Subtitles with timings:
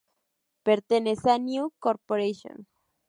[0.63, 2.65] Pertenece a News Corporation.